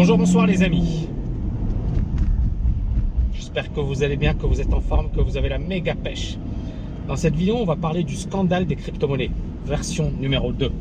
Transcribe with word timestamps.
Bonjour, 0.00 0.16
bonsoir 0.16 0.46
les 0.46 0.62
amis. 0.62 1.08
J'espère 3.34 3.70
que 3.70 3.80
vous 3.80 4.02
allez 4.02 4.16
bien, 4.16 4.32
que 4.32 4.46
vous 4.46 4.58
êtes 4.58 4.72
en 4.72 4.80
forme, 4.80 5.10
que 5.10 5.20
vous 5.20 5.36
avez 5.36 5.50
la 5.50 5.58
méga 5.58 5.94
pêche. 5.94 6.38
Dans 7.06 7.16
cette 7.16 7.34
vidéo, 7.34 7.56
on 7.58 7.66
va 7.66 7.76
parler 7.76 8.02
du 8.02 8.16
scandale 8.16 8.64
des 8.64 8.76
crypto-monnaies, 8.76 9.30
version 9.66 10.10
numéro 10.18 10.52
2. 10.52 10.72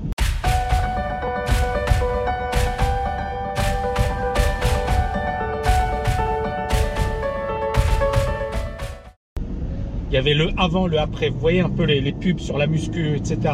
Il 10.07 10.13
y 10.13 10.17
avait 10.17 10.33
le 10.33 10.51
avant, 10.55 10.87
le 10.87 10.97
après. 10.97 11.27
Vous 11.27 11.39
voyez 11.39 11.59
un 11.59 11.69
peu 11.69 11.83
les, 11.83 11.99
les 11.99 12.13
pubs 12.13 12.39
sur 12.39 12.57
la 12.57 12.67
muscu, 12.67 13.17
etc. 13.17 13.53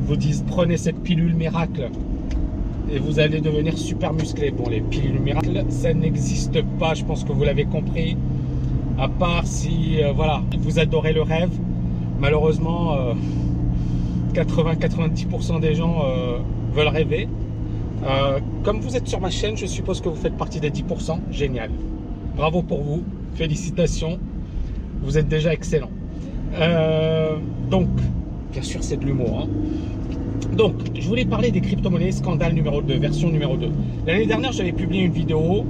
Vous 0.00 0.16
disent 0.16 0.44
prenez 0.48 0.76
cette 0.76 1.00
pilule 1.04 1.34
miracle 1.36 1.88
et 2.92 2.98
vous 2.98 3.18
allez 3.18 3.40
devenir 3.40 3.76
super 3.78 4.12
musclé. 4.12 4.50
Bon, 4.50 4.68
les 4.68 4.80
pilules 4.80 5.18
miracles, 5.18 5.64
ça 5.70 5.94
n'existe 5.94 6.62
pas, 6.78 6.94
je 6.94 7.04
pense 7.04 7.24
que 7.24 7.32
vous 7.32 7.42
l'avez 7.42 7.64
compris. 7.64 8.16
À 8.98 9.08
part 9.08 9.46
si, 9.46 10.02
euh, 10.02 10.12
vous 10.58 10.78
adorez 10.78 11.12
le 11.12 11.22
rêve. 11.22 11.50
Malheureusement, 12.20 12.96
80-90% 14.34 15.56
euh, 15.56 15.58
des 15.60 15.74
gens 15.74 16.02
euh, 16.04 16.38
veulent 16.72 16.88
rêver. 16.88 17.28
comme 18.62 18.80
vous 18.80 18.96
êtes 18.96 19.08
sur 19.08 19.20
ma 19.20 19.30
chaîne, 19.30 19.56
je 19.56 19.66
suppose 19.66 20.00
que 20.00 20.08
vous 20.08 20.16
faites 20.16 20.36
partie 20.36 20.60
des 20.60 20.70
10%. 20.70 21.18
Génial. 21.30 21.70
Bravo 22.36 22.62
pour 22.62 22.82
vous. 22.82 23.02
Félicitations. 23.34 24.18
Vous 25.02 25.16
êtes 25.16 25.28
déjà 25.28 25.52
excellent. 25.52 25.90
donc, 27.70 27.88
bien 28.52 28.62
sûr, 28.62 28.84
c'est 28.84 28.98
de 28.98 29.06
l'humour. 29.06 29.44
Hein. 29.44 29.48
Donc, 30.50 30.90
je 30.98 31.06
voulais 31.06 31.24
parler 31.24 31.50
des 31.50 31.60
crypto-monnaies 31.60 32.12
scandale 32.12 32.52
numéro 32.52 32.82
2, 32.82 32.98
version 32.98 33.30
numéro 33.30 33.56
2. 33.56 33.72
L'année 34.06 34.26
dernière, 34.26 34.52
j'avais 34.52 34.72
publié 34.72 35.04
une 35.04 35.12
vidéo 35.12 35.64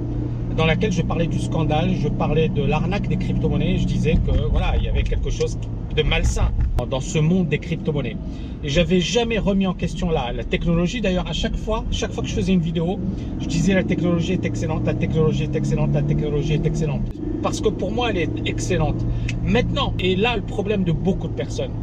dans 0.55 0.65
laquelle 0.65 0.91
je 0.91 1.01
parlais 1.01 1.27
du 1.27 1.39
scandale, 1.39 1.95
je 1.95 2.07
parlais 2.09 2.49
de 2.49 2.61
l'arnaque 2.63 3.07
des 3.07 3.17
crypto-monnaies. 3.17 3.77
Je 3.77 3.85
disais 3.85 4.15
que 4.17 4.31
voilà, 4.31 4.75
il 4.77 4.83
y 4.83 4.89
avait 4.89 5.03
quelque 5.03 5.29
chose 5.29 5.57
de 5.95 6.03
malsain 6.03 6.51
dans 6.89 6.99
ce 6.99 7.19
monde 7.19 7.47
des 7.47 7.59
crypto-monnaies. 7.59 8.17
Et 8.63 8.69
j'avais 8.69 8.99
jamais 8.99 9.37
remis 9.37 9.67
en 9.67 9.73
question 9.73 10.09
la, 10.09 10.33
la 10.33 10.43
technologie. 10.43 11.01
D'ailleurs, 11.01 11.27
à 11.27 11.33
chaque 11.33 11.55
fois, 11.55 11.85
chaque 11.91 12.11
fois 12.11 12.23
que 12.23 12.29
je 12.29 12.33
faisais 12.33 12.53
une 12.53 12.61
vidéo, 12.61 12.99
je 13.39 13.47
disais 13.47 13.73
la 13.73 13.83
technologie 13.83 14.33
est 14.33 14.45
excellente, 14.45 14.85
la 14.85 14.95
technologie 14.95 15.43
est 15.43 15.55
excellente, 15.55 15.93
la 15.93 16.03
technologie 16.03 16.53
est 16.53 16.65
excellente. 16.65 17.11
Parce 17.41 17.61
que 17.61 17.69
pour 17.69 17.91
moi, 17.91 18.09
elle 18.09 18.17
est 18.17 18.31
excellente. 18.45 19.05
Maintenant, 19.43 19.93
et 19.99 20.15
là, 20.15 20.35
le 20.35 20.43
problème 20.43 20.83
de 20.83 20.91
beaucoup 20.91 21.27
de 21.27 21.33
personnes, 21.33 21.73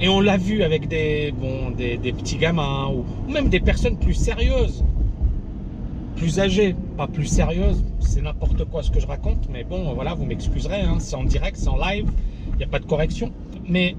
et 0.00 0.08
on 0.08 0.20
l'a 0.20 0.36
vu 0.36 0.62
avec 0.62 0.88
des, 0.88 1.32
bon, 1.32 1.70
des, 1.70 1.96
petits 2.12 2.36
gamins 2.36 2.88
ou 2.88 3.30
même 3.30 3.48
des 3.48 3.60
personnes 3.60 3.96
plus 3.96 4.14
sérieuses, 4.14 4.84
plus 6.16 6.40
âgées, 6.40 6.74
pas 6.96 7.06
plus 7.06 7.26
sérieuses. 7.26 7.84
C'est 8.00 8.22
n'importe 8.22 8.64
quoi 8.64 8.82
ce 8.82 8.90
que 8.90 9.00
je 9.00 9.06
raconte, 9.06 9.48
mais 9.50 9.64
bon, 9.64 9.92
voilà, 9.94 10.14
vous 10.14 10.24
m'excuserez, 10.24 10.80
hein, 10.80 10.96
c'est 10.98 11.16
en 11.16 11.24
direct, 11.24 11.56
c'est 11.56 11.68
en 11.68 11.76
live, 11.76 12.06
il 12.52 12.56
n'y 12.58 12.64
a 12.64 12.68
pas 12.68 12.80
de 12.80 12.86
correction. 12.86 13.30
Mais 13.68 13.94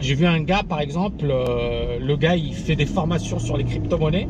j'ai 0.00 0.14
vu 0.14 0.26
un 0.26 0.40
gars, 0.42 0.62
par 0.68 0.80
exemple, 0.80 1.26
euh, 1.30 1.98
le 2.00 2.16
gars, 2.16 2.36
il 2.36 2.54
fait 2.54 2.76
des 2.76 2.86
formations 2.86 3.38
sur 3.38 3.56
les 3.56 3.64
crypto-monnaies, 3.64 4.28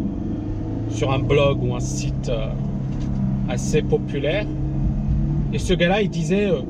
sur 0.90 1.10
un 1.10 1.18
blog 1.18 1.62
ou 1.62 1.74
un 1.74 1.80
site 1.80 2.28
euh, 2.28 2.48
assez 3.48 3.82
populaire. 3.82 4.46
Et 5.52 5.58
ce 5.58 5.74
gars-là, 5.74 6.02
il 6.02 6.10
disait, 6.10 6.46
euh, 6.46 6.60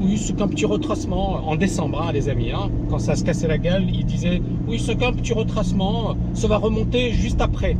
oui, 0.00 0.18
c'est 0.18 0.36
qu'un 0.36 0.48
petit 0.48 0.66
retracement 0.66 1.48
en 1.48 1.56
décembre, 1.56 2.02
hein, 2.02 2.12
les 2.12 2.28
amis. 2.28 2.52
Hein, 2.52 2.70
quand 2.90 2.98
ça 2.98 3.16
se 3.16 3.24
cassait 3.24 3.48
la 3.48 3.58
gueule, 3.58 3.86
il 3.88 4.04
disait 4.04 4.42
Oui, 4.68 4.78
c'est 4.78 4.96
qu'un 4.96 5.12
petit 5.12 5.32
retracement, 5.32 6.16
ça 6.34 6.48
va 6.48 6.58
remonter 6.58 7.12
juste 7.12 7.40
après. 7.40 7.76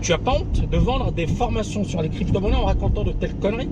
Tu 0.00 0.12
as 0.12 0.20
honte 0.26 0.68
de 0.70 0.76
vendre 0.78 1.12
des 1.12 1.26
formations 1.26 1.84
sur 1.84 2.00
les 2.00 2.08
crypto-monnaies 2.08 2.56
en 2.56 2.64
racontant 2.64 3.04
de 3.04 3.12
telles 3.12 3.34
conneries? 3.34 3.68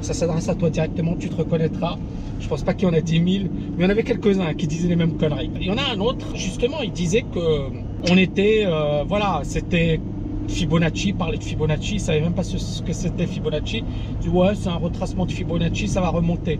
Ça 0.00 0.14
s'adresse 0.14 0.48
à 0.48 0.54
toi 0.54 0.70
directement, 0.70 1.14
tu 1.16 1.28
te 1.28 1.36
reconnaîtras. 1.36 1.98
Je 2.38 2.48
pense 2.48 2.62
pas 2.62 2.72
qu'il 2.72 2.88
y 2.88 2.90
en 2.90 2.94
a 2.94 3.02
10 3.02 3.12
000, 3.12 3.26
mais 3.26 3.50
il 3.78 3.82
y 3.82 3.86
en 3.86 3.90
avait 3.90 4.02
quelques-uns 4.02 4.54
qui 4.54 4.66
disaient 4.66 4.88
les 4.88 4.96
mêmes 4.96 5.18
conneries. 5.18 5.50
Il 5.60 5.66
y 5.66 5.70
en 5.70 5.76
a 5.76 5.94
un 5.94 6.00
autre, 6.00 6.34
justement, 6.36 6.80
il 6.82 6.92
disait 6.92 7.22
que 7.22 7.66
on 8.10 8.16
était, 8.16 8.62
euh, 8.64 9.04
voilà, 9.06 9.40
c'était 9.44 10.00
Fibonacci, 10.50 11.12
parler 11.12 11.38
de 11.38 11.44
Fibonacci, 11.44 11.94
il 11.94 12.00
savait 12.00 12.20
même 12.20 12.34
pas 12.34 12.42
ce, 12.42 12.82
que 12.82 12.92
c'était 12.92 13.26
Fibonacci. 13.26 13.84
Dit 14.20 14.28
ouais, 14.28 14.54
c'est 14.54 14.68
un 14.68 14.74
retracement 14.74 15.24
de 15.24 15.32
Fibonacci, 15.32 15.88
ça 15.88 16.00
va 16.00 16.08
remonter. 16.08 16.58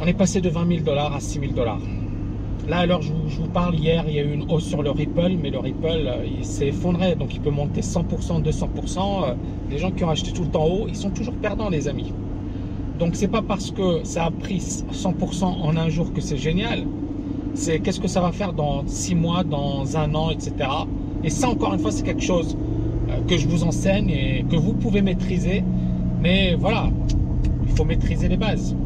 On 0.00 0.06
est 0.06 0.12
passé 0.14 0.40
de 0.40 0.50
20 0.50 0.68
000 0.68 0.80
dollars 0.84 1.14
à 1.14 1.20
6 1.20 1.40
000 1.40 1.52
dollars. 1.52 1.80
Là, 2.68 2.78
alors, 2.78 3.02
je 3.02 3.12
vous, 3.12 3.48
parle, 3.48 3.74
hier, 3.74 4.04
il 4.08 4.14
y 4.14 4.18
a 4.18 4.22
eu 4.22 4.32
une 4.32 4.50
hausse 4.50 4.64
sur 4.64 4.82
le 4.82 4.90
Ripple, 4.90 5.36
mais 5.42 5.50
le 5.50 5.58
Ripple, 5.58 5.86
euh, 5.86 6.24
il 6.38 6.44
s'est 6.44 6.68
effondré. 6.68 7.14
Donc, 7.14 7.34
il 7.34 7.40
peut 7.40 7.50
monter 7.50 7.82
100%, 7.82 8.42
200%. 8.42 9.24
Euh, 9.24 9.34
les 9.70 9.78
gens 9.78 9.90
qui 9.90 10.02
ont 10.04 10.10
acheté 10.10 10.32
tout 10.32 10.44
le 10.44 10.48
temps 10.48 10.64
haut, 10.64 10.86
ils 10.88 10.96
sont 10.96 11.10
toujours 11.10 11.34
perdants, 11.34 11.68
les 11.68 11.88
amis. 11.88 12.12
Donc, 12.98 13.16
c'est 13.16 13.28
pas 13.28 13.42
parce 13.42 13.70
que 13.70 14.00
ça 14.04 14.24
a 14.24 14.30
pris 14.30 14.58
100% 14.58 15.44
en 15.44 15.76
un 15.76 15.88
jour 15.90 16.12
que 16.12 16.22
c'est 16.22 16.38
génial. 16.38 16.84
C'est 17.52 17.80
qu'est-ce 17.80 18.00
que 18.00 18.08
ça 18.08 18.20
va 18.22 18.32
faire 18.32 18.54
dans 18.54 18.86
6 18.86 19.14
mois, 19.14 19.44
dans 19.44 19.96
un 19.96 20.14
an, 20.14 20.30
etc. 20.30 20.54
Et 21.22 21.30
ça, 21.30 21.50
encore 21.50 21.74
une 21.74 21.80
fois, 21.80 21.90
c'est 21.90 22.04
quelque 22.04 22.22
chose 22.22 22.56
que 23.26 23.36
je 23.36 23.48
vous 23.48 23.64
enseigne 23.64 24.10
et 24.10 24.44
que 24.48 24.56
vous 24.56 24.74
pouvez 24.74 25.02
maîtriser. 25.02 25.62
Mais 26.20 26.54
voilà, 26.54 26.88
il 27.66 27.72
faut 27.74 27.84
maîtriser 27.84 28.28
les 28.28 28.36
bases. 28.36 28.76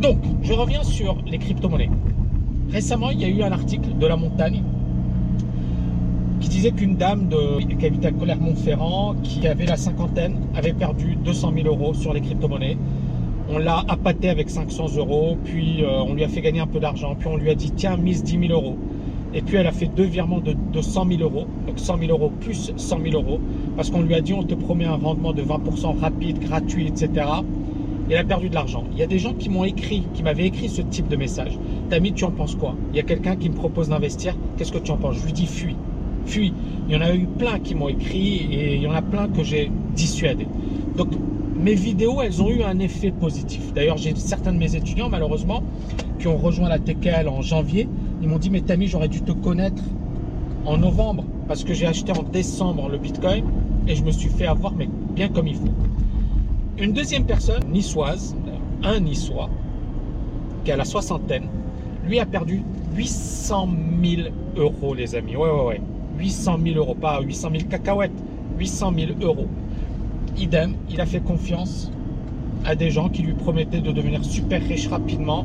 Donc, 0.00 0.18
je 0.42 0.52
reviens 0.52 0.82
sur 0.82 1.18
les 1.26 1.38
crypto-monnaies. 1.38 1.90
Récemment, 2.70 3.10
il 3.10 3.20
y 3.20 3.24
a 3.24 3.28
eu 3.28 3.42
un 3.42 3.52
article 3.52 3.96
de 3.98 4.06
La 4.06 4.16
Montagne 4.16 4.62
qui 6.40 6.48
disait 6.48 6.70
qu'une 6.70 6.96
dame 6.96 7.28
de, 7.28 7.60
qui 7.60 7.86
habite 7.86 8.04
à 8.04 8.12
Clermont-Ferrand, 8.12 9.16
qui 9.22 9.46
avait 9.46 9.66
la 9.66 9.76
cinquantaine, 9.76 10.36
avait 10.54 10.72
perdu 10.72 11.16
200 11.16 11.52
000 11.56 11.66
euros 11.66 11.94
sur 11.94 12.12
les 12.12 12.20
crypto-monnaies. 12.20 12.76
On 13.50 13.58
l'a 13.58 13.82
appâté 13.88 14.28
avec 14.28 14.50
500 14.50 14.96
euros, 14.98 15.38
puis 15.42 15.82
euh, 15.82 16.02
on 16.02 16.14
lui 16.14 16.22
a 16.22 16.28
fait 16.28 16.42
gagner 16.42 16.60
un 16.60 16.66
peu 16.66 16.78
d'argent, 16.78 17.16
puis 17.18 17.28
on 17.28 17.36
lui 17.36 17.50
a 17.50 17.54
dit 17.54 17.72
tiens, 17.72 17.96
mise 17.96 18.22
10 18.22 18.48
000 18.48 18.52
euros. 18.52 18.76
Et 19.34 19.42
puis 19.42 19.56
elle 19.56 19.66
a 19.66 19.72
fait 19.72 19.86
deux 19.86 20.04
virements 20.04 20.40
de, 20.40 20.80
100 20.80 21.06
000 21.06 21.20
euros, 21.22 21.46
donc 21.66 21.78
100 21.78 21.98
000 21.98 22.10
euros 22.10 22.32
plus 22.40 22.72
100 22.76 23.00
000 23.02 23.14
euros, 23.14 23.40
parce 23.76 23.90
qu'on 23.90 24.00
lui 24.00 24.14
a 24.14 24.20
dit 24.20 24.32
on 24.32 24.42
te 24.42 24.54
promet 24.54 24.86
un 24.86 24.96
rendement 24.96 25.32
de 25.32 25.42
20% 25.42 25.98
rapide, 25.98 26.38
gratuit, 26.38 26.86
etc. 26.86 27.26
Et 28.08 28.14
elle 28.14 28.20
a 28.20 28.24
perdu 28.24 28.48
de 28.48 28.54
l'argent. 28.54 28.84
Il 28.92 28.98
y 28.98 29.02
a 29.02 29.06
des 29.06 29.18
gens 29.18 29.34
qui 29.34 29.50
m'ont 29.50 29.64
écrit, 29.64 30.04
qui 30.14 30.22
m'avaient 30.22 30.46
écrit 30.46 30.70
ce 30.70 30.80
type 30.80 31.08
de 31.08 31.16
message. 31.16 31.58
Tami, 31.90 32.14
tu 32.14 32.24
en 32.24 32.30
penses 32.30 32.54
quoi? 32.54 32.74
Il 32.92 32.96
y 32.96 33.00
a 33.00 33.02
quelqu'un 33.02 33.36
qui 33.36 33.50
me 33.50 33.54
propose 33.54 33.90
d'investir, 33.90 34.34
qu'est-ce 34.56 34.72
que 34.72 34.78
tu 34.78 34.90
en 34.90 34.96
penses? 34.96 35.16
Je 35.16 35.26
lui 35.26 35.32
dis 35.34 35.46
fuis, 35.46 35.76
fuis. 36.24 36.54
Il 36.88 36.94
y 36.94 36.96
en 36.96 37.02
a 37.02 37.14
eu 37.14 37.26
plein 37.26 37.58
qui 37.58 37.74
m'ont 37.74 37.88
écrit 37.88 38.48
et 38.50 38.76
il 38.76 38.82
y 38.82 38.86
en 38.86 38.94
a 38.94 39.02
plein 39.02 39.28
que 39.28 39.42
j'ai 39.42 39.70
dissuadé. 39.94 40.46
Donc 40.96 41.08
mes 41.54 41.74
vidéos, 41.74 42.22
elles 42.22 42.40
ont 42.42 42.48
eu 42.48 42.62
un 42.62 42.78
effet 42.78 43.10
positif. 43.10 43.74
D'ailleurs, 43.74 43.98
j'ai 43.98 44.14
certains 44.14 44.52
de 44.52 44.58
mes 44.58 44.74
étudiants, 44.74 45.08
malheureusement, 45.10 45.62
qui 46.18 46.28
ont 46.28 46.36
rejoint 46.36 46.68
la 46.68 46.78
TKL 46.78 47.28
en 47.28 47.42
janvier 47.42 47.88
ils 48.20 48.28
m'ont 48.28 48.38
dit, 48.38 48.50
mais 48.50 48.60
Tami, 48.60 48.88
j'aurais 48.88 49.08
dû 49.08 49.22
te 49.22 49.32
connaître 49.32 49.82
en 50.64 50.76
novembre 50.76 51.24
parce 51.46 51.64
que 51.64 51.72
j'ai 51.72 51.86
acheté 51.86 52.12
en 52.12 52.22
décembre 52.22 52.88
le 52.88 52.98
Bitcoin 52.98 53.44
et 53.86 53.94
je 53.94 54.04
me 54.04 54.10
suis 54.10 54.28
fait 54.28 54.46
avoir, 54.46 54.74
mais 54.74 54.88
bien 55.14 55.28
comme 55.28 55.46
il 55.46 55.54
faut. 55.54 55.72
Une 56.78 56.92
deuxième 56.92 57.24
personne, 57.24 57.62
niçoise, 57.72 58.36
un 58.82 59.00
niçois, 59.00 59.48
qui 60.64 60.72
a 60.72 60.76
la 60.76 60.84
soixantaine, 60.84 61.48
lui 62.06 62.20
a 62.20 62.26
perdu 62.26 62.62
800 62.94 63.68
000 64.02 64.28
euros, 64.56 64.94
les 64.94 65.14
amis. 65.14 65.36
Ouais, 65.36 65.50
ouais, 65.50 65.64
ouais. 65.64 65.80
800 66.18 66.58
000 66.64 66.76
euros, 66.76 66.94
pas 66.94 67.20
800 67.20 67.50
000 67.52 67.64
cacahuètes, 67.70 68.12
800 68.58 68.92
000 68.96 69.12
euros. 69.22 69.46
Idem, 70.36 70.74
il 70.90 71.00
a 71.00 71.06
fait 71.06 71.20
confiance 71.20 71.90
à 72.64 72.74
des 72.74 72.90
gens 72.90 73.08
qui 73.08 73.22
lui 73.22 73.34
promettaient 73.34 73.80
de 73.80 73.92
devenir 73.92 74.24
super 74.24 74.60
riche 74.62 74.88
rapidement 74.88 75.44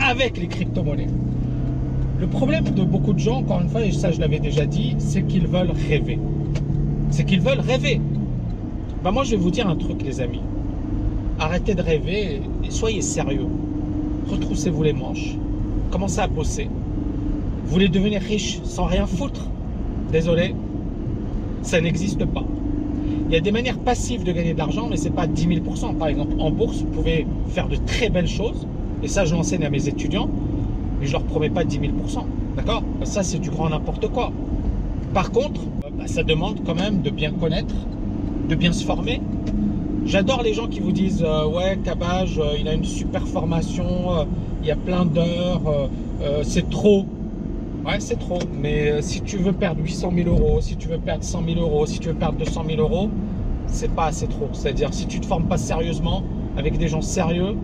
avec 0.00 0.38
les 0.38 0.48
crypto-monnaies. 0.48 1.08
Le 2.20 2.26
problème 2.26 2.64
de 2.64 2.82
beaucoup 2.82 3.12
de 3.12 3.20
gens, 3.20 3.38
encore 3.38 3.60
une 3.60 3.68
fois, 3.68 3.84
et 3.84 3.92
ça 3.92 4.10
je 4.10 4.20
l'avais 4.20 4.40
déjà 4.40 4.66
dit, 4.66 4.96
c'est 4.98 5.22
qu'ils 5.22 5.46
veulent 5.46 5.70
rêver. 5.88 6.18
C'est 7.10 7.24
qu'ils 7.24 7.40
veulent 7.40 7.60
rêver. 7.60 8.00
Ben 9.04 9.12
moi 9.12 9.22
je 9.22 9.32
vais 9.32 9.36
vous 9.36 9.52
dire 9.52 9.68
un 9.68 9.76
truc 9.76 10.02
les 10.02 10.20
amis. 10.20 10.40
Arrêtez 11.38 11.76
de 11.76 11.82
rêver 11.82 12.40
et 12.64 12.70
soyez 12.70 13.02
sérieux. 13.02 13.46
Retroussez-vous 14.28 14.82
les 14.82 14.92
manches. 14.92 15.36
Commencez 15.92 16.18
à 16.18 16.26
bosser. 16.26 16.68
Vous 17.64 17.72
voulez 17.72 17.88
devenir 17.88 18.20
riche 18.20 18.60
sans 18.64 18.86
rien 18.86 19.06
foutre? 19.06 19.48
Désolé, 20.10 20.56
ça 21.62 21.80
n'existe 21.80 22.24
pas. 22.24 22.44
Il 23.28 23.32
y 23.32 23.36
a 23.36 23.40
des 23.40 23.52
manières 23.52 23.78
passives 23.78 24.24
de 24.24 24.32
gagner 24.32 24.54
de 24.54 24.58
l'argent, 24.58 24.88
mais 24.90 24.96
ce 24.96 25.04
n'est 25.04 25.14
pas 25.14 25.28
10 25.28 25.46
000% 25.46 25.94
Par 25.96 26.08
exemple, 26.08 26.34
en 26.40 26.50
bourse, 26.50 26.78
vous 26.78 26.86
pouvez 26.86 27.26
faire 27.48 27.68
de 27.68 27.76
très 27.76 28.08
belles 28.08 28.26
choses. 28.26 28.66
Et 29.04 29.08
ça, 29.08 29.24
je 29.24 29.34
l'enseigne 29.36 29.64
à 29.64 29.70
mes 29.70 29.86
étudiants 29.86 30.28
mais 31.00 31.06
je 31.06 31.12
leur 31.12 31.22
promets 31.24 31.50
pas 31.50 31.64
10 31.64 31.78
000% 31.78 32.26
D'accord? 32.56 32.82
Ça, 33.04 33.22
c'est 33.22 33.38
du 33.38 33.50
grand 33.50 33.68
n'importe 33.68 34.08
quoi. 34.08 34.32
Par 35.14 35.30
contre, 35.30 35.60
bah, 35.96 36.06
ça 36.06 36.22
demande 36.22 36.58
quand 36.66 36.74
même 36.74 37.00
de 37.00 37.10
bien 37.10 37.30
connaître, 37.32 37.74
de 38.48 38.54
bien 38.54 38.72
se 38.72 38.84
former. 38.84 39.20
J'adore 40.04 40.42
les 40.42 40.54
gens 40.54 40.66
qui 40.66 40.80
vous 40.80 40.92
disent 40.92 41.22
euh, 41.22 41.46
Ouais, 41.46 41.78
Cabage, 41.84 42.38
euh, 42.38 42.56
il 42.58 42.66
a 42.68 42.74
une 42.74 42.84
super 42.84 43.26
formation, 43.28 44.12
euh, 44.18 44.24
il 44.62 44.68
y 44.68 44.70
a 44.72 44.76
plein 44.76 45.04
d'heures, 45.04 45.88
c'est 46.42 46.68
trop. 46.68 47.06
Ouais, 47.88 48.00
c'est 48.00 48.18
trop. 48.18 48.38
Mais 48.52 48.90
euh, 48.90 49.00
si 49.00 49.22
tu 49.22 49.38
veux 49.38 49.52
perdre 49.52 49.80
800 49.82 50.12
000 50.14 50.28
euros, 50.28 50.60
si 50.60 50.76
tu 50.76 50.88
veux 50.88 50.98
perdre 50.98 51.24
100 51.24 51.42
000 51.44 51.60
euros, 51.60 51.86
si 51.86 52.00
tu 52.00 52.08
veux 52.08 52.14
perdre 52.14 52.36
200 52.38 52.64
000 52.68 52.80
euros, 52.80 53.08
c'est 53.66 53.94
pas 53.94 54.06
assez 54.06 54.26
trop. 54.26 54.48
C'est-à-dire, 54.52 54.92
si 54.92 55.06
tu 55.06 55.20
te 55.20 55.26
formes 55.26 55.46
pas 55.46 55.56
sérieusement, 55.56 56.22
avec 56.56 56.76
des 56.76 56.88
gens 56.88 57.00
sérieux, 57.00 57.56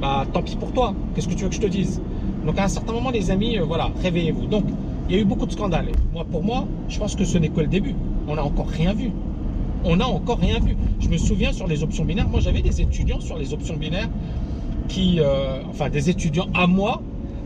bah 0.00 0.24
tant 0.32 0.42
pis 0.42 0.56
pour 0.56 0.72
toi. 0.72 0.94
Qu'est-ce 1.14 1.28
que 1.28 1.34
tu 1.34 1.42
veux 1.42 1.48
que 1.48 1.54
je 1.56 1.60
te 1.60 1.66
dise? 1.66 2.00
Donc, 2.48 2.58
à 2.58 2.64
un 2.64 2.68
certain 2.68 2.94
moment, 2.94 3.10
les 3.10 3.30
amis, 3.30 3.58
euh, 3.58 3.64
voilà, 3.64 3.90
réveillez-vous. 4.02 4.46
Donc, 4.46 4.64
il 5.06 5.14
y 5.14 5.18
a 5.18 5.20
eu 5.20 5.26
beaucoup 5.26 5.44
de 5.44 5.52
scandales. 5.52 5.88
Moi, 6.14 6.24
pour 6.24 6.42
moi, 6.42 6.66
je 6.88 6.98
pense 6.98 7.14
que 7.14 7.26
ce 7.26 7.36
n'est 7.36 7.50
que 7.50 7.60
le 7.60 7.66
début. 7.66 7.94
On 8.26 8.36
n'a 8.36 8.42
encore 8.42 8.68
rien 8.68 8.94
vu. 8.94 9.10
On 9.84 9.96
n'a 9.96 10.08
encore 10.08 10.38
rien 10.38 10.58
vu. 10.58 10.74
Je 10.98 11.10
me 11.10 11.18
souviens 11.18 11.52
sur 11.52 11.66
les 11.66 11.82
options 11.82 12.06
binaires, 12.06 12.26
moi 12.26 12.40
j'avais 12.40 12.62
des 12.62 12.80
étudiants 12.80 13.20
sur 13.20 13.36
les 13.36 13.52
options 13.52 13.76
binaires 13.76 14.08
qui, 14.88 15.20
euh, 15.20 15.60
enfin 15.68 15.90
des 15.90 16.08
étudiants 16.08 16.46
à 16.54 16.66
moi 16.66 17.02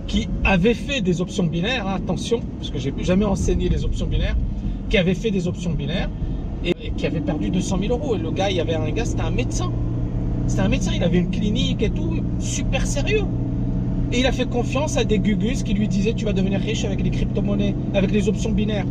qui 0.06 0.28
avaient 0.44 0.72
fait 0.72 1.00
des 1.00 1.20
options 1.20 1.44
binaires, 1.44 1.86
hein, 1.86 1.96
attention, 1.96 2.40
parce 2.58 2.70
que 2.70 2.78
j'ai 2.78 2.94
jamais 3.00 3.24
enseigné 3.24 3.68
les 3.68 3.84
options 3.84 4.06
binaires, 4.06 4.36
qui 4.88 4.98
avaient 4.98 5.14
fait 5.14 5.32
des 5.32 5.48
options 5.48 5.72
binaires 5.72 6.10
et, 6.64 6.92
qui 6.96 7.06
avaient 7.06 7.20
perdu 7.20 7.50
200 7.50 7.78
000 7.80 7.92
euros. 7.92 8.14
Et 8.14 8.18
le 8.18 8.30
gars, 8.30 8.50
il 8.50 8.56
y 8.56 8.60
avait 8.60 8.76
un 8.76 8.88
gars, 8.92 9.04
c'était 9.04 9.22
un 9.22 9.32
médecin. 9.32 9.72
C'était 10.46 10.62
un 10.62 10.68
médecin, 10.68 10.92
il 10.94 11.02
avait 11.02 11.18
une 11.18 11.30
clinique 11.30 11.82
et 11.82 11.90
tout, 11.90 12.20
super 12.38 12.86
sérieux. 12.86 13.24
Et 14.12 14.20
il 14.20 14.26
a 14.26 14.32
fait 14.32 14.48
confiance 14.48 14.98
à 14.98 15.04
des 15.04 15.18
gugus 15.18 15.62
qui 15.62 15.72
lui 15.72 15.88
disaient 15.88 16.12
tu 16.12 16.26
vas 16.26 16.34
devenir 16.34 16.60
riche 16.60 16.84
avec 16.84 17.02
les 17.02 17.08
crypto-monnaies, 17.08 17.74
avec 17.94 18.10
les 18.10 18.28
options 18.28 18.52
binaires. 18.52 18.84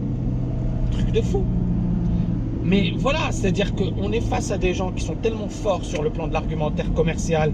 Truc 0.92 1.12
de 1.12 1.22
fou. 1.22 1.44
Mais 2.64 2.94
voilà, 2.98 3.32
c'est-à-dire 3.32 3.76
qu'on 3.76 4.12
est 4.12 4.22
face 4.22 4.50
à 4.50 4.58
des 4.58 4.74
gens 4.74 4.92
qui 4.92 5.04
sont 5.04 5.14
tellement 5.14 5.48
forts 5.48 5.86
sur 5.86 6.02
le 6.02 6.10
plan 6.10 6.28
de 6.28 6.34
l'argumentaire 6.34 6.92
commercial, 6.94 7.54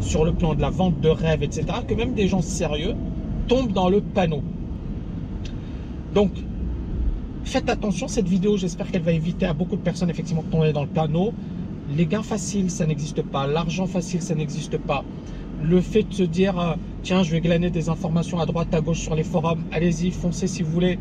sur 0.00 0.24
le 0.24 0.32
plan 0.32 0.54
de 0.54 0.62
la 0.62 0.70
vente 0.70 0.98
de 1.00 1.10
rêves, 1.10 1.42
etc., 1.42 1.66
que 1.86 1.92
même 1.92 2.14
des 2.14 2.28
gens 2.28 2.40
sérieux 2.40 2.94
tombent 3.46 3.72
dans 3.72 3.90
le 3.90 4.00
panneau. 4.00 4.42
Donc, 6.14 6.30
faites 7.44 7.68
attention, 7.68 8.08
cette 8.08 8.28
vidéo, 8.28 8.56
j'espère 8.56 8.90
qu'elle 8.90 9.02
va 9.02 9.12
éviter 9.12 9.44
à 9.44 9.52
beaucoup 9.52 9.76
de 9.76 9.82
personnes 9.82 10.08
effectivement 10.08 10.42
de 10.42 10.50
tomber 10.50 10.72
dans 10.72 10.82
le 10.82 10.88
panneau. 10.88 11.34
Les 11.94 12.06
gains 12.06 12.22
faciles, 12.22 12.70
ça 12.70 12.86
n'existe 12.86 13.20
pas. 13.20 13.46
L'argent 13.46 13.86
facile, 13.86 14.22
ça 14.22 14.34
n'existe 14.34 14.78
pas. 14.78 15.04
Le 15.58 15.80
fait 15.80 16.02
de 16.02 16.12
se 16.14 16.22
dire, 16.22 16.58
euh, 16.58 16.74
tiens, 17.02 17.22
je 17.22 17.30
vais 17.32 17.40
glaner 17.40 17.70
des 17.70 17.88
informations 17.88 18.38
à 18.38 18.46
droite, 18.46 18.74
à 18.74 18.80
gauche 18.80 19.00
sur 19.00 19.14
les 19.14 19.24
forums, 19.24 19.64
allez-y, 19.72 20.10
foncez 20.10 20.46
si 20.46 20.62
vous 20.62 20.70
voulez, 20.70 20.98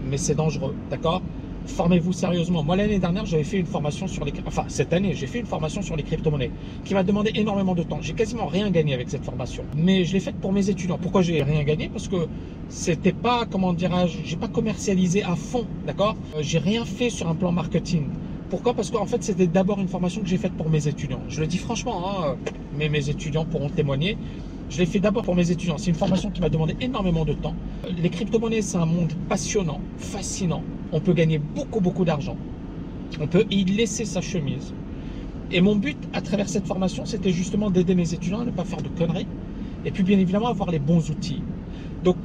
mais 0.00 0.16
c'est 0.16 0.34
dangereux, 0.34 0.74
d'accord? 0.90 1.22
Formez-vous 1.66 2.12
sérieusement. 2.12 2.64
Moi, 2.64 2.74
l'année 2.76 2.98
dernière, 2.98 3.24
j'avais 3.24 3.44
fait 3.44 3.58
une 3.58 3.66
formation 3.66 4.08
sur 4.08 4.24
les... 4.24 4.32
Enfin, 4.46 4.64
cette 4.68 4.92
année, 4.92 5.14
j'ai 5.14 5.28
fait 5.28 5.38
une 5.38 5.46
formation 5.46 5.80
sur 5.82 5.94
les 5.94 6.02
crypto-monnaies 6.02 6.50
qui 6.84 6.94
m'a 6.94 7.04
demandé 7.04 7.30
énormément 7.36 7.74
de 7.74 7.84
temps. 7.84 8.00
J'ai 8.00 8.14
quasiment 8.14 8.46
rien 8.46 8.70
gagné 8.70 8.94
avec 8.94 9.08
cette 9.10 9.24
formation. 9.24 9.64
Mais 9.76 10.04
je 10.04 10.12
l'ai 10.12 10.20
faite 10.20 10.36
pour 10.40 10.52
mes 10.52 10.70
étudiants. 10.70 10.98
Pourquoi 11.00 11.22
j'ai 11.22 11.40
rien 11.42 11.62
gagné? 11.62 11.88
Parce 11.88 12.08
que 12.08 12.26
c'était 12.68 13.12
pas, 13.12 13.46
comment 13.46 13.72
dirais-je, 13.74 14.18
j'ai 14.24 14.36
pas 14.36 14.48
commercialisé 14.48 15.22
à 15.22 15.36
fond, 15.36 15.66
d'accord? 15.86 16.16
Euh, 16.34 16.42
J'ai 16.42 16.58
rien 16.58 16.84
fait 16.84 17.10
sur 17.10 17.28
un 17.28 17.36
plan 17.36 17.52
marketing. 17.52 18.08
Pourquoi? 18.48 18.74
Parce 18.74 18.90
qu'en 18.90 19.06
fait, 19.06 19.22
c'était 19.22 19.46
d'abord 19.46 19.80
une 19.80 19.88
formation 19.88 20.20
que 20.20 20.26
j'ai 20.28 20.38
faite 20.38 20.52
pour 20.56 20.68
mes 20.68 20.88
étudiants. 20.88 21.22
Je 21.28 21.40
le 21.40 21.46
dis 21.46 21.58
franchement, 21.58 22.02
hein, 22.24 22.36
mais 22.76 22.88
mes 22.88 23.08
étudiants 23.08 23.44
pourront 23.44 23.68
témoigner. 23.68 24.16
Je 24.68 24.78
l'ai 24.78 24.86
fait 24.86 25.00
d'abord 25.00 25.22
pour 25.22 25.34
mes 25.36 25.50
étudiants. 25.50 25.76
C'est 25.78 25.90
une 25.90 25.96
formation 25.96 26.30
qui 26.30 26.40
m'a 26.40 26.48
demandé 26.48 26.74
énormément 26.80 27.24
de 27.24 27.34
temps. 27.34 27.54
Les 27.98 28.08
crypto-monnaies, 28.08 28.62
c'est 28.62 28.78
un 28.78 28.86
monde 28.86 29.12
passionnant, 29.28 29.80
fascinant. 29.98 30.62
On 30.92 31.00
peut 31.00 31.12
gagner 31.12 31.38
beaucoup, 31.38 31.80
beaucoup 31.80 32.04
d'argent. 32.04 32.36
On 33.20 33.26
peut 33.26 33.44
y 33.50 33.64
laisser 33.64 34.04
sa 34.04 34.20
chemise. 34.20 34.72
Et 35.50 35.60
mon 35.60 35.76
but 35.76 35.98
à 36.14 36.22
travers 36.22 36.48
cette 36.48 36.66
formation, 36.66 37.04
c'était 37.04 37.32
justement 37.32 37.70
d'aider 37.70 37.94
mes 37.94 38.14
étudiants 38.14 38.40
à 38.40 38.44
ne 38.44 38.50
pas 38.50 38.64
faire 38.64 38.80
de 38.80 38.88
conneries. 38.88 39.26
Et 39.84 39.90
puis, 39.90 40.02
bien 40.02 40.18
évidemment, 40.18 40.48
avoir 40.48 40.70
les 40.70 40.78
bons 40.78 41.10
outils. 41.10 41.42
Donc, 42.04 42.16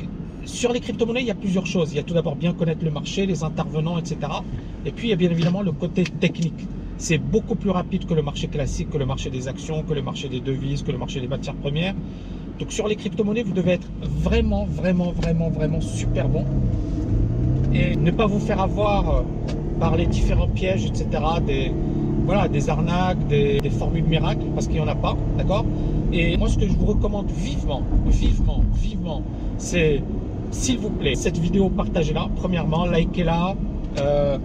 sur 0.46 0.72
les 0.72 0.80
crypto-monnaies, 0.80 1.22
il 1.22 1.28
y 1.28 1.32
a 1.32 1.36
plusieurs 1.36 1.66
choses. 1.66 1.92
Il 1.92 1.98
y 1.98 2.00
a 2.00 2.04
tout 2.04 2.14
d'abord 2.14 2.38
bien 2.38 2.54
connaître 2.54 2.86
le 2.86 2.92
marché, 2.92 3.26
les 3.26 3.44
intervenants, 3.44 3.98
etc. 3.98 4.46
Et 4.86 4.92
puis, 4.92 5.08
il 5.08 5.10
y 5.10 5.14
a 5.14 5.18
bien 5.18 5.30
évidemment 5.32 5.62
le 5.62 5.74
côté 5.74 6.04
technique. 6.06 6.70
C'est 6.98 7.20
beaucoup 7.20 7.56
plus 7.56 7.70
rapide 7.70 8.06
que 8.06 8.14
le 8.14 8.24
marché 8.24 8.48
classique, 8.48 8.90
que 8.90 8.98
le 8.98 9.06
marché 9.06 9.30
des 9.30 9.48
actions, 9.48 9.84
que 9.84 9.94
le 9.94 10.02
marché 10.02 10.30
des 10.30 10.40
devises, 10.40 10.84
que 10.84 10.92
le 10.92 10.98
marché 10.98 11.20
des 11.20 11.28
matières 11.28 11.56
premières. 11.56 11.94
Donc 12.60 12.72
sur 12.72 12.88
les 12.88 12.96
crypto-monnaies, 12.96 13.44
vous 13.44 13.54
devez 13.54 13.74
être 13.74 13.88
vraiment, 14.02 14.66
vraiment, 14.66 15.12
vraiment, 15.12 15.50
vraiment 15.50 15.82
super 15.82 16.28
bon. 16.28 16.44
Et 17.74 17.96
ne 17.96 18.10
pas 18.12 18.26
vous 18.26 18.40
faire 18.40 18.60
avoir 18.60 19.10
euh, 19.10 19.22
par 19.80 19.96
les 19.96 20.08
différents 20.08 20.48
pièges, 20.48 20.86
etc. 20.86 21.08
Des, 21.46 21.72
voilà, 22.26 22.48
des 22.48 22.70
arnaques, 22.70 23.26
des, 23.28 23.62
formules 23.70 24.06
miracles, 24.06 24.46
parce 24.56 24.68
qu'il 24.68 24.78
n'y 24.78 24.82
en 24.82 24.88
a 24.88 24.96
pas, 24.96 25.16
d'accord? 25.38 25.66
Et 26.12 26.36
moi, 26.38 26.50
ce 26.50 26.58
que 26.58 26.68
je 26.68 26.74
vous 26.74 26.86
recommande 26.86 27.30
vivement, 27.30 27.84
vivement, 28.08 28.64
vivement, 28.74 29.22
c'est, 29.58 30.02
s'il 30.52 30.80
vous 30.80 30.90
plaît, 30.90 31.16
cette 31.16 31.38
vidéo, 31.38 31.70
partagez-la, 31.70 32.28
premièrement, 32.36 32.86
likez-la, 32.86 33.56
euh, 34.00 34.38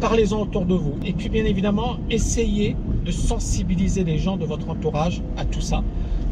parlez-en 0.00 0.40
autour 0.40 0.66
de 0.66 0.74
vous. 0.74 0.94
Et 1.04 1.12
puis, 1.12 1.28
bien 1.28 1.44
évidemment, 1.44 1.98
essayez 2.10 2.76
de 3.04 3.10
sensibiliser 3.10 4.04
les 4.04 4.18
gens 4.18 4.36
de 4.36 4.44
votre 4.44 4.70
entourage 4.70 5.22
à 5.36 5.44
tout 5.44 5.60
ça. 5.60 5.82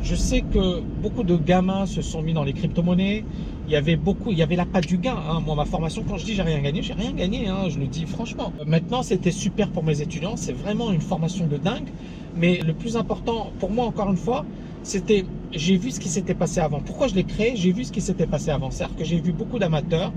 Je 0.02 0.16
sais 0.16 0.40
que 0.40 0.80
beaucoup 0.80 1.22
de 1.22 1.36
gamins 1.36 1.86
se 1.86 2.02
sont 2.02 2.22
mis 2.22 2.32
dans 2.32 2.42
les 2.42 2.52
crypto-monnaies. 2.52 3.24
Il 3.68 3.72
y 3.72 3.76
avait 3.76 3.94
beaucoup, 3.94 4.32
il 4.32 4.38
y 4.38 4.42
avait 4.42 4.56
la 4.56 4.66
patte 4.66 4.86
du 4.86 4.98
gain. 4.98 5.16
Hein. 5.28 5.40
Moi, 5.46 5.54
ma 5.54 5.64
formation, 5.64 6.02
quand 6.08 6.18
je 6.18 6.24
dis 6.24 6.34
j'ai 6.34 6.42
rien 6.42 6.58
gagné, 6.60 6.82
j'ai 6.82 6.92
rien 6.94 7.12
gagné. 7.12 7.46
Hein, 7.46 7.68
je 7.68 7.78
le 7.78 7.86
dis 7.86 8.04
franchement. 8.06 8.52
Maintenant, 8.66 9.02
c'était 9.04 9.30
super 9.30 9.70
pour 9.70 9.84
mes 9.84 10.02
étudiants. 10.02 10.36
C'est 10.36 10.52
vraiment 10.52 10.90
une 10.90 11.00
formation 11.00 11.46
de 11.46 11.56
dingue. 11.56 11.88
Mais 12.36 12.58
le 12.66 12.74
plus 12.74 12.96
important 12.96 13.52
pour 13.60 13.70
moi, 13.70 13.86
encore 13.86 14.10
une 14.10 14.16
fois, 14.16 14.44
c'était 14.82 15.24
j'ai 15.52 15.76
vu 15.76 15.92
ce 15.92 16.00
qui 16.00 16.08
s'était 16.08 16.34
passé 16.34 16.58
avant. 16.60 16.80
Pourquoi 16.80 17.06
je 17.06 17.14
l'ai 17.14 17.24
créé? 17.24 17.54
J'ai 17.54 17.72
vu 17.72 17.84
ce 17.84 17.92
qui 17.92 18.00
s'était 18.00 18.26
passé 18.26 18.50
avant. 18.50 18.70
C'est-à-dire 18.70 18.96
que 18.96 19.04
j'ai 19.04 19.20
vu 19.20 19.32
beaucoup 19.32 19.60
d'amateurs 19.60 20.12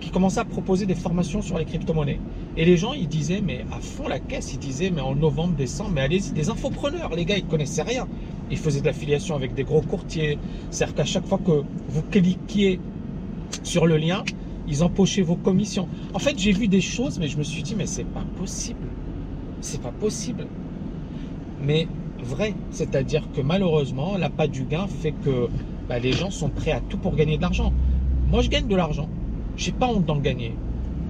qui 0.00 0.10
commençaient 0.10 0.40
à 0.40 0.44
proposer 0.44 0.86
des 0.86 0.94
formations 0.94 1.42
sur 1.42 1.58
les 1.58 1.64
crypto-monnaies. 1.64 2.20
Et 2.56 2.64
les 2.64 2.76
gens, 2.76 2.92
ils 2.92 3.08
disaient, 3.08 3.42
mais 3.44 3.64
à 3.72 3.80
fond 3.80 4.08
la 4.08 4.18
caisse, 4.18 4.52
ils 4.52 4.58
disaient, 4.58 4.90
mais 4.90 5.00
en 5.00 5.14
novembre, 5.14 5.54
décembre, 5.54 5.90
mais 5.94 6.02
allez-y, 6.02 6.32
des 6.32 6.50
infopreneurs, 6.50 7.14
les 7.14 7.24
gars, 7.24 7.36
ils 7.36 7.46
connaissaient 7.46 7.82
rien. 7.82 8.06
Ils 8.50 8.58
faisaient 8.58 8.80
de 8.80 8.86
l'affiliation 8.86 9.34
avec 9.34 9.54
des 9.54 9.64
gros 9.64 9.80
courtiers. 9.80 10.38
C'est-à-dire 10.70 10.94
qu'à 10.94 11.04
chaque 11.04 11.26
fois 11.26 11.38
que 11.38 11.62
vous 11.88 12.02
cliquiez 12.10 12.80
sur 13.62 13.86
le 13.86 13.96
lien, 13.96 14.24
ils 14.68 14.82
empochaient 14.82 15.22
vos 15.22 15.36
commissions. 15.36 15.88
En 16.12 16.18
fait, 16.18 16.38
j'ai 16.38 16.52
vu 16.52 16.68
des 16.68 16.80
choses, 16.80 17.18
mais 17.18 17.28
je 17.28 17.38
me 17.38 17.42
suis 17.42 17.62
dit, 17.62 17.74
mais 17.74 17.86
c'est 17.86 18.04
pas 18.04 18.24
possible. 18.36 18.88
C'est 19.60 19.80
pas 19.80 19.92
possible. 19.92 20.46
Mais 21.60 21.88
vrai, 22.22 22.54
c'est-à-dire 22.70 23.30
que 23.32 23.40
malheureusement, 23.40 24.16
la 24.18 24.30
pas 24.30 24.46
du 24.46 24.64
gain 24.64 24.86
fait 24.86 25.12
que 25.12 25.48
bah, 25.88 25.98
les 25.98 26.12
gens 26.12 26.30
sont 26.30 26.50
prêts 26.50 26.72
à 26.72 26.80
tout 26.80 26.98
pour 26.98 27.14
gagner 27.14 27.36
de 27.36 27.42
l'argent. 27.42 27.72
Moi, 28.30 28.42
je 28.42 28.48
gagne 28.48 28.66
de 28.66 28.76
l'argent. 28.76 29.08
J'ai 29.56 29.72
pas 29.72 29.86
honte 29.88 30.04
d'en 30.04 30.18
gagner. 30.18 30.52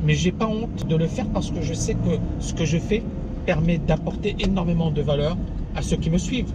Mais 0.04 0.14
j'ai 0.14 0.33
pas 0.33 0.47
honte 0.47 0.87
de 0.87 0.97
le 0.97 1.07
faire 1.07 1.26
parce 1.26 1.50
que 1.50 1.62
je 1.62 1.73
sais 1.73 1.95
que 1.95 2.18
ce 2.40 2.52
que 2.52 2.64
je 2.64 2.78
fais 2.78 3.02
permet 3.47 3.78
d'apporter 3.78 4.37
énormément 4.38 4.90
de 4.90 5.00
valeur 5.00 5.37
à 5.75 5.83
ceux 5.83 5.97
qui 5.97 6.11
me 6.11 6.18
suivent. 6.18 6.52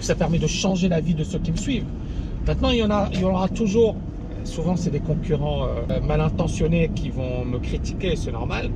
Ça 0.00 0.14
permet 0.14 0.38
de 0.38 0.46
changer 0.46 0.88
la 0.88 1.00
vie 1.00 1.14
de 1.14 1.24
ceux 1.24 1.38
qui 1.38 1.52
me 1.52 1.56
suivent. 1.56 1.86
Maintenant, 2.46 2.70
il 2.70 2.78
y 2.78 2.82
en, 2.82 2.90
a, 2.90 3.08
il 3.12 3.20
y 3.20 3.24
aura 3.24 3.48
toujours, 3.48 3.96
souvent 4.44 4.76
c'est 4.76 4.90
des 4.90 5.00
concurrents 5.00 5.66
euh, 5.66 6.00
mal 6.00 6.20
intentionnés 6.20 6.90
qui 6.94 7.08
vont 7.08 7.44
me 7.44 7.58
critiquer, 7.58 8.16
c'est 8.16 8.32
normal. 8.32 8.70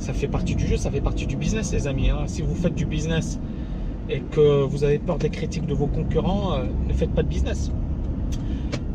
Ça 0.00 0.12
fait 0.12 0.26
partie 0.26 0.56
du 0.56 0.66
jeu, 0.66 0.76
ça 0.76 0.90
fait 0.90 1.00
partie 1.00 1.26
du 1.26 1.36
business, 1.36 1.72
les 1.72 1.86
amis. 1.86 2.10
Hein. 2.10 2.24
Si 2.26 2.42
vous 2.42 2.54
faites 2.54 2.74
du 2.74 2.84
business 2.84 3.38
et 4.10 4.20
que 4.20 4.64
vous 4.64 4.82
avez 4.82 4.98
peur 4.98 5.18
des 5.18 5.30
critiques 5.30 5.66
de 5.66 5.74
vos 5.74 5.86
concurrents, 5.86 6.54
euh, 6.54 6.64
ne 6.88 6.92
faites 6.92 7.14
pas 7.14 7.22
de 7.22 7.28
business. 7.28 7.70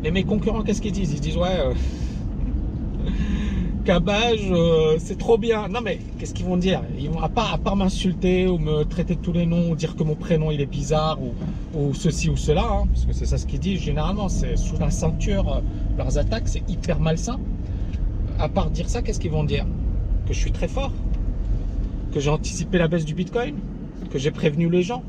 Mais 0.02 0.12
mes 0.12 0.24
concurrents, 0.24 0.64
qu'est-ce 0.64 0.82
qu'ils 0.82 0.92
disent? 0.92 1.14
Ils 1.14 1.22
disent 1.22 1.38
ouais, 1.38 1.60
euh, 1.60 1.74
cabage, 3.86 4.48
euh, 4.52 4.98
c'est 5.00 5.18
trop 5.18 5.38
bien. 5.38 5.68
Non 5.68 5.82
mais 5.82 6.00
qu'est-ce 6.18 6.34
qu'ils 6.34 6.46
vont 6.46 6.58
dire? 6.58 6.82
Ils 6.98 7.10
vont 7.10 7.20
à 7.22 7.30
part, 7.30 7.76
m'insulter 7.76 8.48
ou 8.48 8.58
me 8.58 8.84
traiter 8.84 9.16
de 9.16 9.20
tous 9.20 9.34
les 9.34 9.46
noms 9.46 9.72
ou 9.72 9.76
dire 9.76 9.96
que 9.96 10.04
mon 10.04 10.16
prénom 10.16 10.52
il 10.52 10.62
est 10.62 10.66
bizarre 10.66 11.20
ou, 11.74 11.94
ceci 11.94 12.30
ou 12.30 12.38
cela, 12.38 12.64
hein, 12.64 12.84
parce 12.88 13.06
que 13.06 13.14
c'est 13.14 13.26
ça 13.26 13.38
ce 13.38 13.46
qu'ils 13.46 13.60
disent 13.60 13.82
généralement. 13.82 14.30
C'est 14.30 14.58
sous 14.58 14.78
la 14.78 14.92
ceinture 14.92 15.50
euh, 15.50 15.62
leurs 15.98 16.18
attaques, 16.18 16.48
c'est 16.48 16.64
hyper 16.70 17.00
malsain. 17.00 17.40
À 18.40 18.50
part 18.50 18.70
dire 18.70 18.90
ça, 18.90 19.02
qu'est-ce 19.02 19.20
qu'ils 19.20 19.32
vont 19.32 19.44
dire? 19.44 19.66
Que 20.28 20.34
je 20.34 20.40
suis 20.40 20.52
très 20.52 20.68
fort, 20.68 20.94
que 22.14 22.20
j'ai 22.20 22.30
anticipé 22.30 22.78
la 22.78 22.88
baisse 22.88 23.06
du 23.06 23.14
Bitcoin, 23.14 23.56
que 24.10 24.18
j'ai 24.18 24.32
prévenu 24.32 24.70
les 24.70 24.84
gens, 24.84 25.04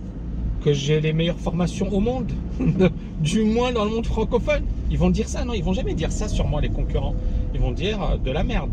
que 0.64 0.72
j'ai 0.72 1.00
les 1.00 1.12
meilleures 1.12 1.38
formations 1.38 1.92
au 1.92 2.00
monde, 2.00 2.32
du 3.20 3.44
moins 3.44 3.70
dans 3.72 3.84
le 3.84 3.90
monde 3.90 4.06
francophone. 4.06 4.64
Ils 4.90 4.98
vont 4.98 5.10
dire 5.10 5.28
ça, 5.28 5.44
non 5.44 5.52
Ils 5.52 5.62
vont 5.62 5.74
jamais 5.74 5.94
dire 5.94 6.10
ça 6.10 6.26
sur 6.26 6.46
moi 6.48 6.62
les 6.62 6.70
concurrents 6.70 7.14
ils 7.54 7.60
vont 7.60 7.70
dire 7.70 8.02
euh, 8.02 8.16
de 8.18 8.30
la 8.30 8.42
merde. 8.44 8.70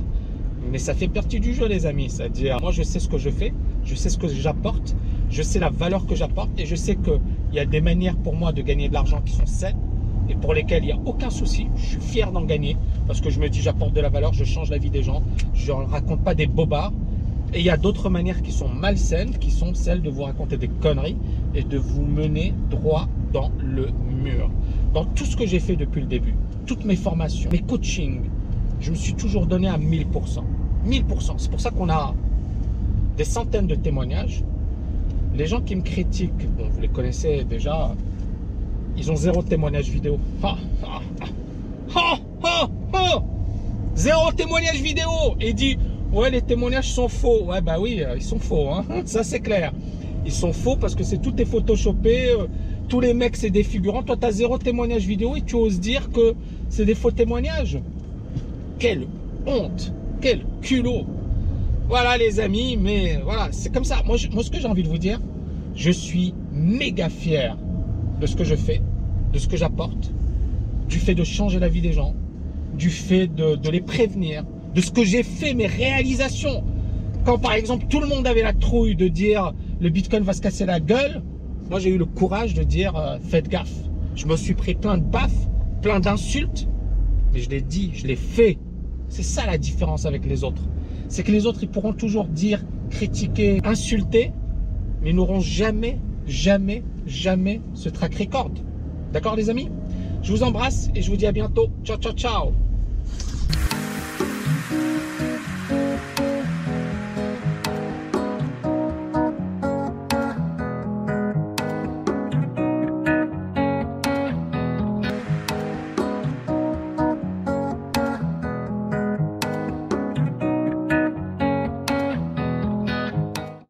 Mais 0.71 0.79
ça 0.79 0.93
fait 0.93 1.07
partie 1.07 1.39
du 1.39 1.53
jeu, 1.53 1.67
les 1.67 1.85
amis. 1.85 2.09
C'est-à-dire, 2.09 2.59
moi, 2.61 2.71
je 2.71 2.83
sais 2.83 2.99
ce 2.99 3.07
que 3.07 3.17
je 3.17 3.29
fais, 3.29 3.53
je 3.83 3.95
sais 3.95 4.09
ce 4.09 4.17
que 4.17 4.27
j'apporte, 4.27 4.95
je 5.29 5.41
sais 5.41 5.59
la 5.59 5.69
valeur 5.69 6.05
que 6.05 6.15
j'apporte 6.15 6.49
et 6.57 6.65
je 6.65 6.75
sais 6.75 6.95
qu'il 6.95 7.19
y 7.53 7.59
a 7.59 7.65
des 7.65 7.81
manières 7.81 8.17
pour 8.17 8.35
moi 8.35 8.51
de 8.51 8.61
gagner 8.61 8.89
de 8.89 8.93
l'argent 8.93 9.21
qui 9.21 9.33
sont 9.33 9.45
saines 9.45 9.77
et 10.29 10.35
pour 10.35 10.53
lesquelles 10.53 10.83
il 10.83 10.87
n'y 10.87 10.91
a 10.91 10.99
aucun 11.05 11.29
souci. 11.29 11.67
Je 11.75 11.85
suis 11.85 12.01
fier 12.01 12.31
d'en 12.31 12.43
gagner 12.43 12.77
parce 13.07 13.21
que 13.21 13.29
je 13.29 13.39
me 13.39 13.49
dis, 13.49 13.61
j'apporte 13.61 13.93
de 13.93 14.01
la 14.01 14.09
valeur, 14.09 14.33
je 14.33 14.43
change 14.43 14.69
la 14.69 14.77
vie 14.77 14.91
des 14.91 15.03
gens, 15.03 15.23
je 15.53 15.71
ne 15.71 15.85
raconte 15.85 16.23
pas 16.23 16.35
des 16.35 16.47
bobards. 16.47 16.93
Et 17.53 17.59
il 17.59 17.65
y 17.65 17.69
a 17.69 17.75
d'autres 17.77 18.09
manières 18.09 18.41
qui 18.41 18.51
sont 18.51 18.69
malsaines, 18.69 19.37
qui 19.37 19.51
sont 19.51 19.73
celles 19.73 20.01
de 20.01 20.09
vous 20.09 20.23
raconter 20.23 20.57
des 20.57 20.69
conneries 20.69 21.17
et 21.53 21.63
de 21.63 21.77
vous 21.77 22.03
mener 22.03 22.53
droit 22.69 23.07
dans 23.33 23.51
le 23.59 23.89
mur. 24.23 24.49
dans 24.93 25.05
tout 25.05 25.25
ce 25.25 25.35
que 25.35 25.45
j'ai 25.45 25.59
fait 25.59 25.75
depuis 25.75 26.01
le 26.01 26.07
début, 26.07 26.35
toutes 26.65 26.85
mes 26.85 26.95
formations, 26.95 27.49
mes 27.51 27.61
coachings, 27.61 28.23
je 28.79 28.91
me 28.91 28.95
suis 28.95 29.13
toujours 29.13 29.45
donné 29.45 29.67
à 29.67 29.77
1000%. 29.77 30.05
1000%. 30.85 31.33
C'est 31.37 31.51
pour 31.51 31.61
ça 31.61 31.71
qu'on 31.71 31.89
a 31.89 32.13
des 33.17 33.23
centaines 33.23 33.67
de 33.67 33.75
témoignages. 33.75 34.43
Les 35.33 35.45
gens 35.45 35.61
qui 35.61 35.75
me 35.75 35.81
critiquent, 35.81 36.49
bon, 36.57 36.67
vous 36.69 36.81
les 36.81 36.89
connaissez 36.89 37.43
déjà, 37.43 37.95
ils 38.97 39.11
ont 39.11 39.15
zéro 39.15 39.41
témoignage 39.41 39.89
vidéo. 39.89 40.19
Zéro 43.95 44.31
témoignage 44.31 44.81
vidéo. 44.81 45.09
Et 45.39 45.53
dit, 45.53 45.77
ouais, 46.11 46.29
les 46.29 46.41
témoignages 46.41 46.91
sont 46.91 47.07
faux. 47.07 47.43
Ouais, 47.45 47.61
bah 47.61 47.77
oui, 47.79 48.03
ils 48.15 48.21
sont 48.21 48.39
faux. 48.39 48.69
Hein. 48.69 48.83
Ça, 49.05 49.23
c'est 49.23 49.39
clair. 49.39 49.71
Ils 50.25 50.31
sont 50.31 50.53
faux 50.53 50.75
parce 50.75 50.95
que 50.95 51.03
c'est 51.03 51.17
tout 51.17 51.39
est 51.41 51.45
photoshopé. 51.45 52.31
Euh, 52.31 52.47
tous 52.87 52.99
les 52.99 53.13
mecs, 53.13 53.35
c'est 53.35 53.49
des 53.49 53.63
figurants. 53.63 54.03
Toi, 54.03 54.17
tu 54.17 54.25
as 54.25 54.31
zéro 54.31 54.57
témoignage 54.57 55.05
vidéo 55.05 55.35
et 55.35 55.41
tu 55.41 55.55
oses 55.55 55.79
dire 55.79 56.11
que 56.11 56.33
c'est 56.69 56.85
des 56.85 56.95
faux 56.95 57.11
témoignages. 57.11 57.79
Quelle 58.79 59.07
honte. 59.45 59.93
Quel 60.21 60.45
culot. 60.61 61.05
Voilà, 61.87 62.17
les 62.17 62.39
amis. 62.39 62.77
Mais 62.77 63.19
voilà, 63.23 63.49
c'est 63.51 63.73
comme 63.73 63.85
ça. 63.85 64.03
Moi, 64.05 64.17
ce 64.17 64.49
que 64.49 64.59
j'ai 64.59 64.67
envie 64.67 64.83
de 64.83 64.89
vous 64.89 64.97
dire, 64.97 65.19
je 65.75 65.91
suis 65.91 66.33
méga 66.51 67.09
fier 67.09 67.57
de 68.19 68.27
ce 68.27 68.35
que 68.35 68.43
je 68.43 68.55
fais, 68.55 68.81
de 69.33 69.39
ce 69.39 69.47
que 69.47 69.57
j'apporte, 69.57 70.11
du 70.87 70.99
fait 70.99 71.15
de 71.15 71.23
changer 71.23 71.59
la 71.59 71.69
vie 71.69 71.81
des 71.81 71.93
gens, 71.93 72.13
du 72.77 72.89
fait 72.89 73.27
de 73.27 73.69
les 73.69 73.81
prévenir, 73.81 74.43
de 74.75 74.81
ce 74.81 74.91
que 74.91 75.03
j'ai 75.03 75.23
fait, 75.23 75.53
mes 75.53 75.67
réalisations. 75.67 76.63
Quand 77.25 77.37
par 77.37 77.53
exemple 77.53 77.85
tout 77.89 77.99
le 77.99 78.07
monde 78.07 78.25
avait 78.25 78.41
la 78.41 78.53
trouille 78.53 78.95
de 78.95 79.07
dire 79.07 79.53
le 79.81 79.89
Bitcoin 79.89 80.23
va 80.23 80.33
se 80.33 80.41
casser 80.41 80.65
la 80.65 80.79
gueule, 80.79 81.23
moi 81.69 81.79
j'ai 81.79 81.89
eu 81.89 81.97
le 81.97 82.05
courage 82.05 82.53
de 82.53 82.63
dire 82.63 82.95
euh, 82.95 83.17
faites 83.19 83.49
gaffe. 83.49 83.73
Je 84.15 84.27
me 84.27 84.37
suis 84.37 84.53
pris 84.53 84.75
plein 84.75 84.99
de 84.99 85.03
baffes, 85.03 85.47
plein 85.81 85.99
d'insultes, 85.99 86.67
mais 87.33 87.39
je 87.39 87.49
l'ai 87.49 87.61
dit, 87.61 87.91
je 87.93 88.05
l'ai 88.05 88.15
fait. 88.15 88.59
C'est 89.09 89.23
ça 89.23 89.45
la 89.45 89.57
différence 89.57 90.05
avec 90.05 90.25
les 90.25 90.43
autres. 90.43 90.61
C'est 91.07 91.23
que 91.23 91.31
les 91.31 91.47
autres, 91.47 91.63
ils 91.63 91.69
pourront 91.69 91.93
toujours 91.93 92.25
dire, 92.27 92.63
critiquer, 92.91 93.59
insulter, 93.63 94.31
mais 95.01 95.09
ils 95.09 95.15
n'auront 95.15 95.39
jamais, 95.39 95.97
jamais, 96.27 96.83
jamais 97.07 97.61
ce 97.73 97.89
track 97.89 98.13
record. 98.15 98.51
D'accord 99.11 99.35
les 99.35 99.49
amis? 99.49 99.69
Je 100.21 100.31
vous 100.31 100.43
embrasse 100.43 100.89
et 100.93 101.01
je 101.01 101.09
vous 101.09 101.17
dis 101.17 101.25
à 101.25 101.31
bientôt. 101.31 101.69
Ciao, 101.83 101.97
ciao, 101.97 102.13
ciao 102.13 102.70